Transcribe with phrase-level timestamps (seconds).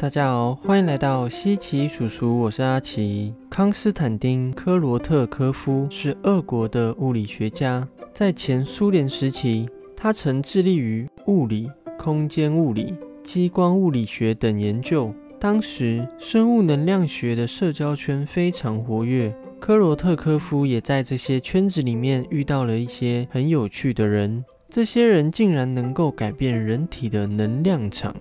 [0.00, 3.34] 大家好，欢迎来到西奇叔叔，我是阿奇。
[3.50, 15.14] 康斯坦丁·科罗特科夫是俄国的物理学家，在前苏联时期，他曾致力于物理、空间物理、激光物理学等研究。
[15.38, 19.30] 当时，生物能量学的社交圈非常活跃，
[19.60, 24.42] 科罗特科夫也在这些圈子里面遇到了一些很有趣的人。
[24.70, 28.16] 这些人竟然能够改变人体的能量场。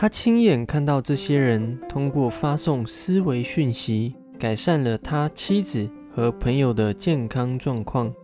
[0.00, 8.14] 他亲眼看到这些人通过发送思维讯息，改善了他妻子和朋友的健康状况。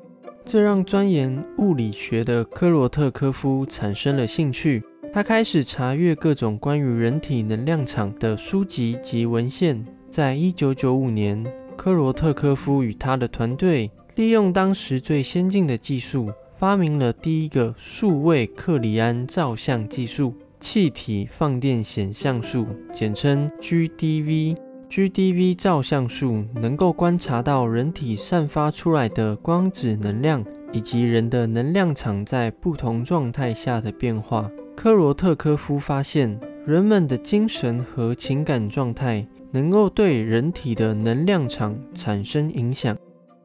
[0.44, 4.84] 这让钻研物理学的科罗特科夫产生了兴趣。
[5.12, 9.84] 他开始查阅各种关于人体能量场的书籍及文献。
[10.08, 11.44] 在一九九五年，
[11.76, 20.36] 科罗特科夫与他的团队利用当时最先进的技术，发明了第一个数位克里安照相技术。
[20.64, 24.56] 气体放电显像术，简称 GDV。
[24.88, 30.42] GDV 照相术能够观察到人体散发出来的光子能量，
[30.72, 34.50] 以及人的能量场在不同状态下的变化。
[34.74, 42.96] 科罗特科夫发现，人们的精神和情感状态能够对人体的能量场产生影响。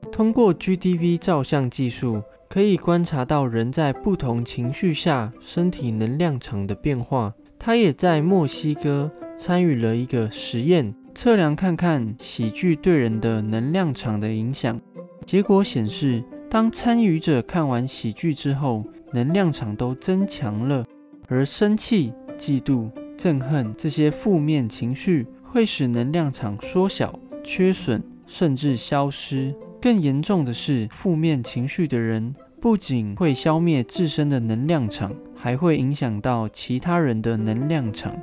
[0.10, 2.24] 通过 GDV 照相技术。
[2.50, 7.32] 可以观察到人在不同情绪下身体能量场的变化。
[7.60, 14.82] 他也在墨西哥参与了一个实验，测量看看喜剧对人的能量场的影响。
[15.26, 20.84] 结果显示，当参与者看完喜剧之后，能量场都增强了。
[21.28, 29.54] 而生气、嫉妒、憎恨这些负面情绪会使能量场缩小、缺损，甚至消失。
[29.82, 38.14] 更严重的是，负面情绪的人不仅会消灭自身的能量场，还会影响到其他人的能量场。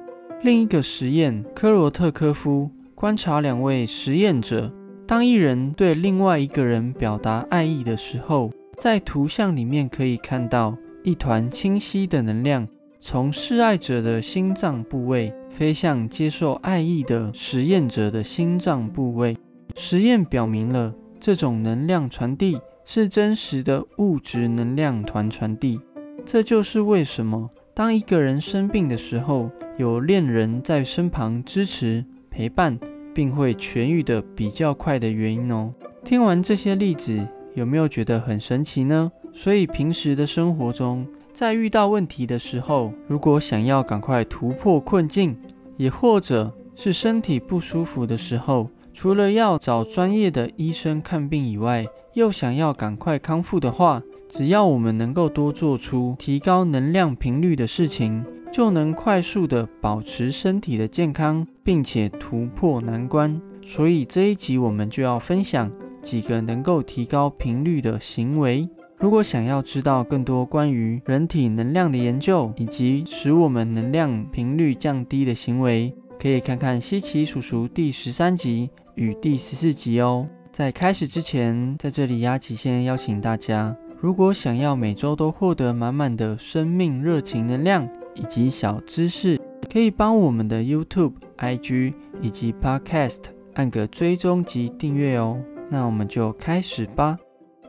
[0.42, 4.70] 另一个实验，科罗特科夫观察两位实验者，
[5.06, 12.68] 当一人对另外一个人表达爱意的时候，在图像里面可以看到一团清晰的能量
[13.00, 19.34] 从示爱者的心脏部位飞向接受爱意的实验者的心脏部位。
[19.74, 20.94] 实验表明了。
[21.26, 25.80] 这种能量传递是真实的物质能量团传递，
[26.24, 32.78] 这就是为什么当一个人生病的时候，有恋人在身旁支持陪伴，
[33.12, 35.74] 并会痊愈的比较快的原因哦。
[36.04, 39.10] 听完这些例子，有没有觉得很神奇呢？
[39.32, 45.36] 所以平时的生活中，在遇到问题的时候，如果想要赶快突破困境，
[45.76, 63.38] 也或者是身体不舒服的时候，除了要找专业的医生看病以外，又想要赶快康复的话，只要我们能够多做出提高能量频率的事情，就能快速的保持身体的健康，并且突破难关。
[63.62, 65.70] 所以这一集我们就要分享
[66.00, 68.66] 几个能够提高频率的行为。
[68.96, 78.70] 如果想要知道更多关于人体能量的研究，以及使我们能量频率降低的行为，可以看看西奇叔叔第十三集。
[78.96, 89.38] 与第十四集哦，在开始之前，在这里阿奇先邀请大家，如果想要每周都获得满满的生命热情能量以及小知识，
[89.70, 91.92] 可以帮我们的 YouTube、IG
[92.22, 93.18] 以及 Podcast
[93.52, 95.38] 按个追踪及订阅哦。
[95.68, 97.18] 那我们就开始吧。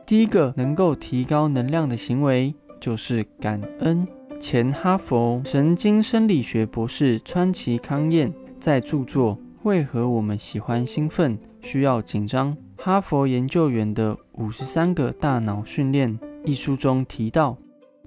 [0.06, 4.08] 第一个能够提高能量的行为就是感恩。
[4.40, 9.38] 前哈佛神经生理学博士川崎康彦在著作。
[9.68, 11.38] 为何我们喜欢兴奋？
[11.60, 12.56] 需要紧张？
[12.78, 17.54] 哈佛研究员的五十三个大脑训练一书中提到，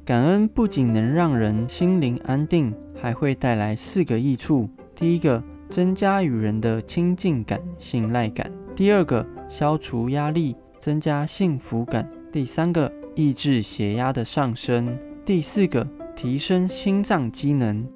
[0.04, 14.88] 感恩不仅能让人心灵安定，还会带来四个益处：第一个，增加与人的亲近感、信赖感；第二个，消除压力，增加幸福感；第三个，抑制血压的上升；
[15.24, 17.88] 第四个，提升心脏机能。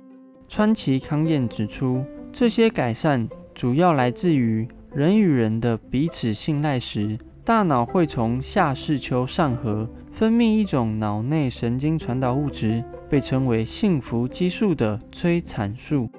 [0.48, 3.28] 川崎康彦指出，这些改善。
[3.56, 16.10] 主要来自于人与人的彼此信赖时，大脑会从下视丘上核分泌一种脑内神经传导物质，被称为幸福激素的催产素。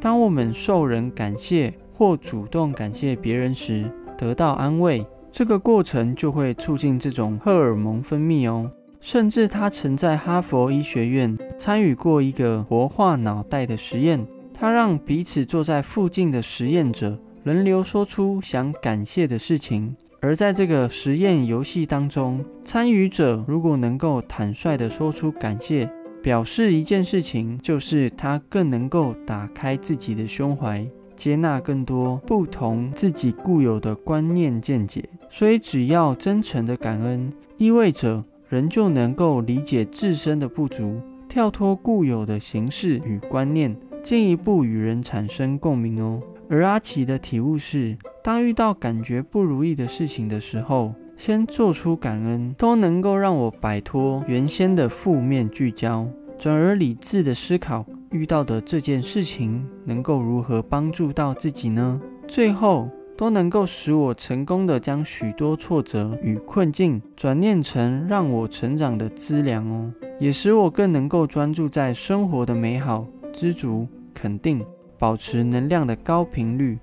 [0.00, 3.88] 当我们受人感谢或主动感谢别人时，
[4.18, 8.68] 得到安慰，这个过程就会促进这种荷尔蒙分泌哦。
[9.00, 14.26] 甚至他曾在哈佛医学院参与过一个活化脑袋的实验。
[14.60, 25.90] 他让彼此坐在附近的实验者轮流说出想感谢的事情，而在这个实验游戏当中，参与者如果能够坦率地说出感谢，
[26.22, 30.86] 表示一件事情就是他更能够打开自己的胸怀，
[31.16, 35.02] 接纳更多不同自己固有的观念见解。
[35.30, 46.20] 所以，只要真诚的感恩，意味着人就能够理解自身的不足，跳脱固有的形式与观念，进一步与人产生共鸣哦。
[46.48, 62.00] 而阿奇的体悟是，当遇到感觉不如意的事情的时候，先做出感恩，都能够让我摆脱原先的负面聚焦，转而理智的思考遇到的这件事情能够如何帮助到自己呢？
[62.26, 74.64] 最后都能够使我成功的将许多挫折与困境转念成让我成长的资粮哦，也使我更能够专注在生活的美好、知足、肯定。
[74.98, 76.78] 保持能量的高频率，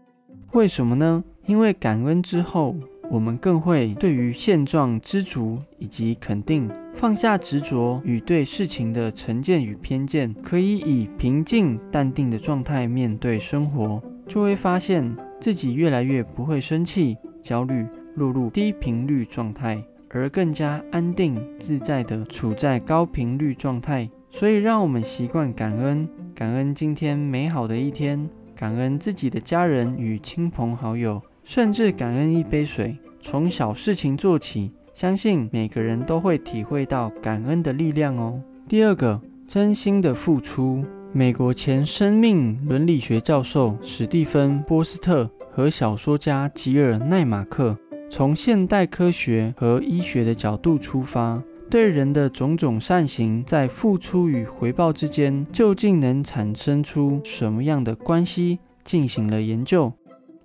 [0.54, 1.24] 为什么呢？
[1.46, 2.76] 因为感恩之后，
[3.12, 17.86] 我们更会对于现状知足以及肯定，放下执着与对事情的成见与偏见，可以以平静淡定的状态面对生活，就会发现自己越来越不会生气、焦虑，
[18.16, 19.80] 落入低频率状态，
[20.10, 24.10] 而更加安定自在的处在高频率状态。
[24.32, 26.10] 所以，让我们习惯感恩。
[26.38, 32.96] 感恩今天美好的一天，感恩自己的家人与亲朋好友，甚至感恩一杯水。
[33.20, 38.40] 从小事情做起，相信每个人都会体会到感恩的力量哦。
[38.68, 40.86] 第二个，真心的付出。
[41.12, 47.76] 美国前生命伦理学教授史蒂芬·波斯特和小说家吉尔·奈马克，
[48.12, 51.42] 从现代科学和医学的角度出发。
[51.70, 58.60] 对人的种种善行，在付出与回报之间，究竟能产生出什么样的关系？
[58.84, 59.92] 进行了研究。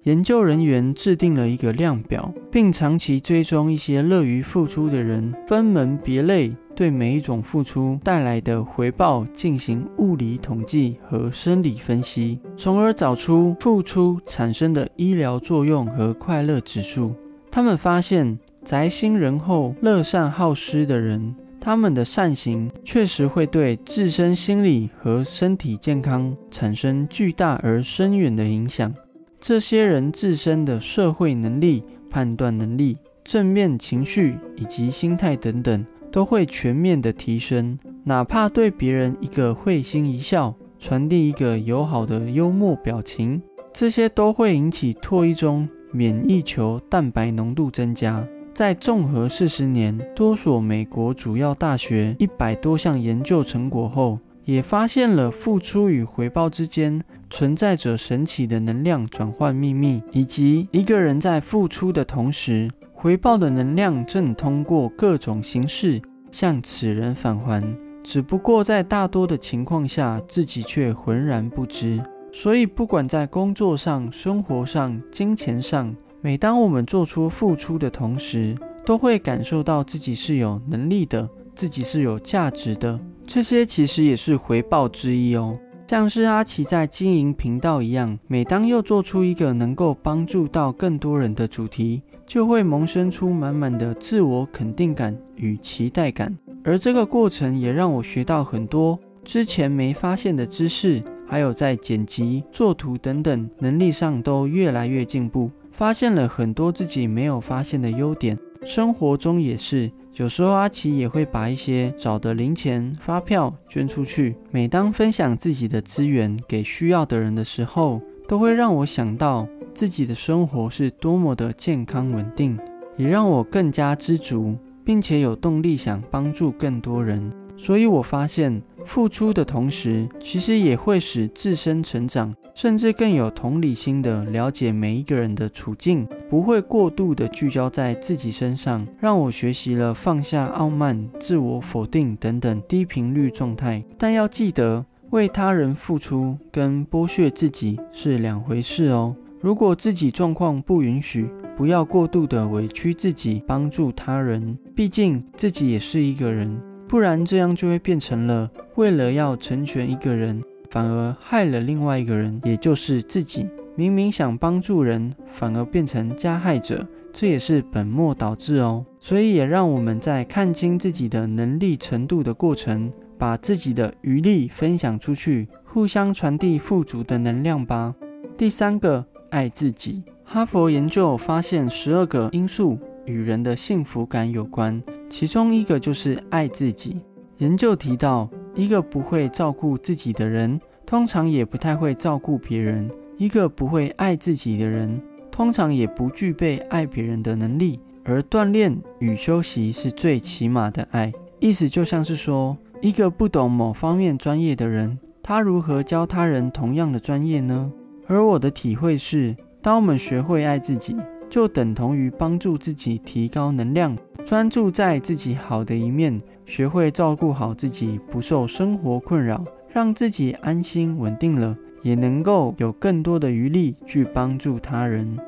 [0.03, 17.15] 研究人员制定了一个量表，并长期追踪一些乐于付出的人，分门别类，对每一种付出带来的回报进行物理统计和生理分析，从而找出付出产生的医疗作用和快乐指数。
[17.49, 18.37] 他们发现。
[18.65, 28.95] 宅心仁厚、乐善好施的人，他们的善行确实会对自身心理和身体健康产生巨大而深远的影响。
[29.41, 37.77] 这些人自身的社会能力、判断能力、正面情绪以及心态等等，都会全面的提升。
[38.05, 43.43] 哪怕对别人一个会心一笑，传递一个友好的幽默表情，
[43.73, 48.25] 这些都会引起唾液中免疫球蛋白浓度增加。
[48.55, 67.65] 在综合四十年多所美国主要大学一百多项研究成果后，也发现了付出与回报之间存在着神奇的能量转换秘密，以及一个人在付出的同时，回报的能量正通过各种形式向此人返还，
[68.05, 71.99] 只不过在大多的情况下，自己却浑然不知。
[72.31, 82.99] 所以，不管在工作上、生活上、金钱上，每当我们做出付出的同时，都会感受到自己是有能力的，自己是有价值的。
[83.27, 85.59] 这些其实也是回报之一哦。
[85.89, 96.35] 像是阿奇在经营频道一样，每当又做出一个能够帮助到更多人的主题，就会萌生出满满的自我肯定感与期待感。
[96.63, 105.51] 而这个过程也让我学到很多之前没发现的知识，还有在剪辑、作图等等能力上都越来越进步。
[105.73, 109.91] 发现了很多自己没有发现的优点，生活中也是。
[110.15, 114.37] 有时候阿奇也会把一些找的零钱、发票捐出去。
[114.51, 122.59] 每当分享自己的资源给需要的人的时候，都会让我想到自己的生活是多么的健康稳定，
[122.99, 127.33] 也让我更加知足，并且有动力想帮助更多人。
[127.57, 132.35] 所以我发现，付出的同时，其实也会使自身成长。
[132.55, 143.83] 甚至更有同理心的了解每一个人的处境，不会过度的聚焦在自己身上，让我学习了放下傲慢、自我否定等等低频率状态。
[143.97, 149.17] 但要记得，为他人付出跟剥削自己是两回事哦。
[149.41, 154.57] 如果自己状况不允许，不要过度的委屈自己，帮助他人。
[154.75, 160.43] 毕竟自己也是一个人，不然这样就会变成了为了要成全一个人。
[160.73, 163.47] 反而害了另外一个人，也就是自己。
[163.75, 168.83] 明明想帮助人，反而变成加害者，这也是本末倒置哦。
[168.99, 177.95] 所以也让我们在看清自己的能力程度的过程，把自己的余力分享出去，互相传递富足的能量吧。
[178.39, 180.03] 第三个，爱自己。
[180.25, 187.03] 哈佛研究发现，十二个因素与人的幸福感有关，其中一个就是爱自己。
[187.37, 188.31] 研究提到。
[188.55, 197.81] 一个不会照顾自己的人，通常也不太会照顾别人；一个不会爱自己的人，通常也不具备爱别人的能力。
[198.05, 201.13] 而锻炼与休息是最起码的爱。
[201.39, 207.73] 意思就像是说，一个不懂某方面专业的人，他如何教他人同样的专业呢？
[208.07, 210.97] 而我的体会是，当我们学会爱自己，
[211.31, 225.19] 就等同于帮助自己提高能量，专注在自己好的一面，学会照顾好自己，不受生活困扰，让自己安心稳定了，也能够有更多的余力去帮助他人。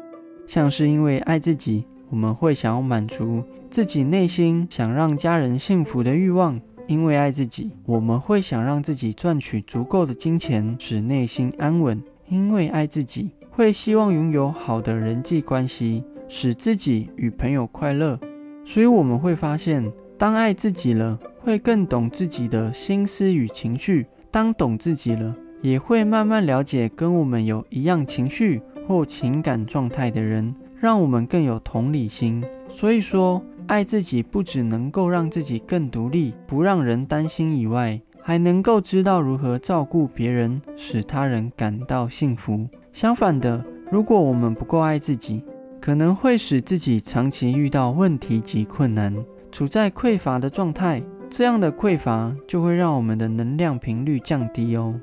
[0.47, 6.61] 像是因为爱自己，我们会想要满足自己内心想让家人幸福的欲望。
[6.87, 12.03] 因为爱自己，我们会想让自己赚取足够的金钱，使内心安稳。
[12.29, 18.21] 因为爱自己，会希望拥有好的人际关系，使自己与朋友快乐。
[18.67, 19.91] 所以我们会发现，
[20.25, 24.07] 当爱自己了，会更懂自己的心思与情绪。
[24.31, 32.43] 当懂自己了，也会慢慢了解跟我们有一样情绪或情感状态的人，让我们更有同理心。
[32.71, 33.45] 所以说。
[33.67, 42.67] 爱自己不只能够让自己更独立，不让人担心以外，还能够知道如何照顾别人，使他人感到幸福。
[42.95, 45.43] 相反的，如果我们不够爱自己，
[45.83, 49.15] 可能会使自己长期遇到问题及困难，
[49.55, 51.01] 处在匮乏的状态。
[51.31, 54.99] 这样的匮乏就会让我们的能量频率降低哦。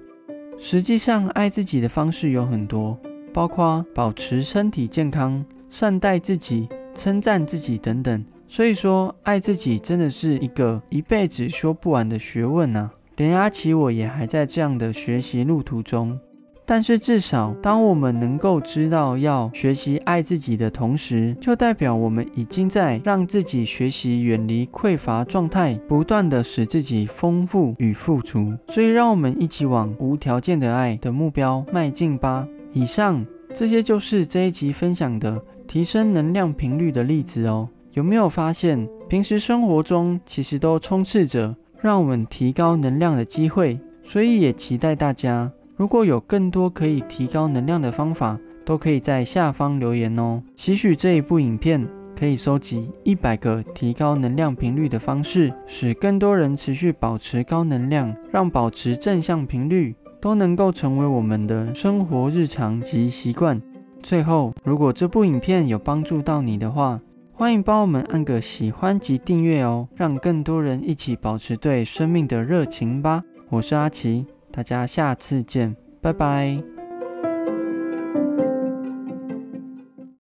[0.57, 2.99] 实际上，爱自己的方式有很多，
[3.33, 8.25] 包括保持身体健康、善待自己、称赞自己等等。
[8.49, 12.91] 所以说，爱自己真的是一个一辈子说不完的学问啊。
[13.15, 16.19] 连阿奇我也还在这样的学习路途中。
[16.65, 28.53] 但是至少，当我们能够知道要学习爱自己的同时，就代表我们已经在让自己学习远离匮乏状态，不断的使自己丰富与富足。
[28.69, 32.47] 所以，让我们一起往无条件的爱的目标迈进吧。
[32.71, 37.67] 以上这些就是这一集分享的提升能量频率的例子哦。
[37.93, 43.77] 有没有发现，平时生活中其实都充斥着让我们提高能量的机会？
[44.03, 50.39] 所以也期待大家，如果有更多可以提高能量的方法，都可以在下方留言哦。
[50.53, 51.83] 期许这一部影片
[52.15, 63.59] 可以收集一百个提高能量频率的方式，使更多人持续保持高能量，让保持正向频率都能够成为我们的生活日常及习惯。
[64.03, 67.01] 最后，如果这部影片有帮助到你的话，
[67.33, 73.23] 欢迎帮我们按个喜欢及订阅哦，让更多人一起保持对生命的热情吧。
[73.49, 76.80] 我是阿奇，大家下次见，拜拜。